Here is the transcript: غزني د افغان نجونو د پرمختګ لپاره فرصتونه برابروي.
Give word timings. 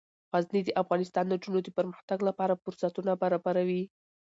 غزني 0.33 0.61
د 0.65 0.69
افغان 0.81 1.01
نجونو 1.31 1.59
د 1.63 1.69
پرمختګ 1.77 2.19
لپاره 2.29 2.59
فرصتونه 2.63 3.11
برابروي. 3.21 3.83